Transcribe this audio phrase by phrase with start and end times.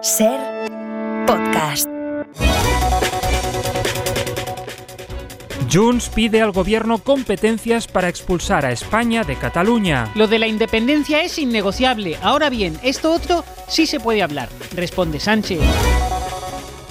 [0.00, 0.38] Ser
[1.26, 1.88] podcast.
[5.70, 10.08] Junts pide al gobierno competencias para expulsar a España de Cataluña.
[10.14, 12.16] Lo de la independencia es innegociable.
[12.22, 15.60] Ahora bien, esto otro sí se puede hablar, responde Sánchez.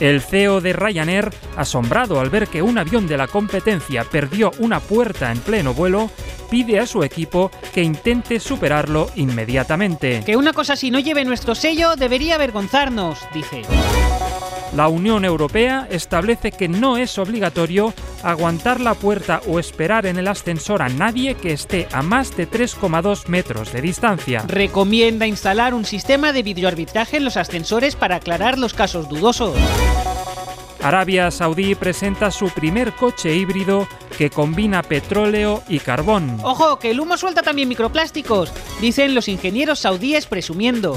[0.02, 4.82] El CEO de Ryanair, asombrado al ver que un avión de la competencia perdió una
[4.82, 6.12] puerta en pleno vuelo,
[6.50, 10.23] pide a su equipo que intente superarlo inmediatamente.
[10.25, 13.63] Que una cosa así no lleve nuestro sello debería avergonzarnos, dice.
[14.75, 20.27] La Unión Europea establece que no es obligatorio aguantar la puerta o esperar en el
[20.27, 24.44] ascensor a nadie que esté a más de 3,2 metros de distancia.
[24.48, 29.55] Recomienda instalar un sistema de videoarbitraje en los ascensores para aclarar los casos dudosos.
[30.81, 36.40] Arabia Saudí presenta su primer coche híbrido que combina petróleo y carbón.
[36.44, 40.95] Ojo, que el humo suelta también microplásticos, dicen los ingenieros saudíes presumiendo.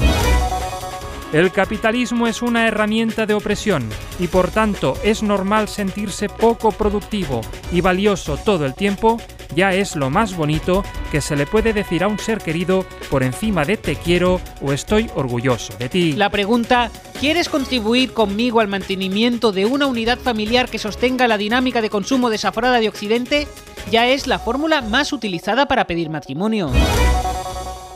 [1.33, 3.87] El capitalismo es una herramienta de opresión
[4.19, 7.39] y por tanto es normal sentirse poco productivo
[7.71, 9.17] y valioso todo el tiempo,
[9.55, 13.23] ya es lo más bonito que se le puede decir a un ser querido por
[13.23, 16.13] encima de te quiero o estoy orgulloso de ti.
[16.13, 21.81] La pregunta, ¿quieres contribuir conmigo al mantenimiento de una unidad familiar que sostenga la dinámica
[21.81, 23.47] de consumo desaforada de Occidente?
[23.89, 26.71] Ya es la fórmula más utilizada para pedir matrimonio.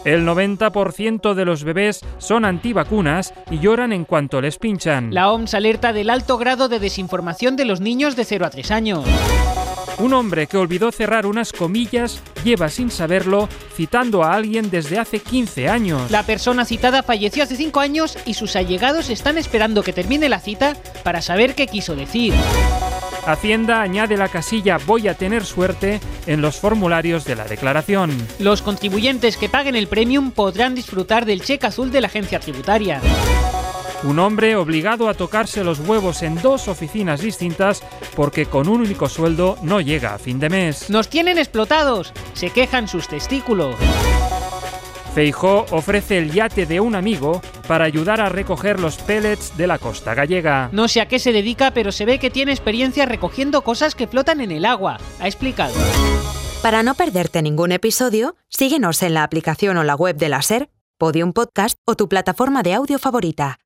[0.06, 5.12] El 90% de los bebés son antivacunas y lloran en cuanto les pinchan.
[5.12, 8.70] La OMS alerta del alto grado de desinformación de los niños de 0 a 3
[8.70, 9.04] años.
[9.98, 15.20] Un hombre que olvidó cerrar unas comillas lleva sin saberlo citando a alguien desde hace
[15.20, 16.12] 15 años.
[16.12, 20.40] La persona citada falleció hace 5 años y sus allegados están esperando que termine la
[20.40, 22.34] cita para saber qué quiso decir.
[23.26, 28.12] Hacienda añade la casilla voy a tener suerte en los formularios de la declaración.
[28.38, 33.02] Los contribuyentes que paguen el premium podrán disfrutar del cheque azul de la agencia tributaria.
[34.06, 37.82] Un hombre obligado a tocarse los huevos en dos oficinas distintas
[38.16, 40.92] porque con un único sueldo no llega a fin de mes.
[40.92, 43.76] Nos tienen explotados, se quejan sus testículos.
[45.16, 49.80] Feijó ofrece el yate de un amigo para ayudar a recoger los pellets de la
[49.80, 50.70] costa gallega.
[50.72, 54.06] No sé a qué se dedica, pero se ve que tiene experiencia recogiendo cosas que
[54.06, 55.74] flotan en el agua, ha explicado.
[56.62, 60.70] Para no perderte ningún episodio, síguenos en la aplicación o la web de la SER,
[61.00, 63.58] Podium Podcast o tu plataforma de audio favorita.